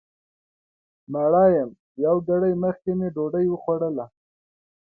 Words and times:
مړه 1.11 1.45
یم 1.55 1.69
یو 2.05 2.15
ګړی 2.27 2.53
مخکې 2.63 2.91
مې 2.99 3.07
ډوډۍ 3.15 3.45
وخوړله 3.49 4.05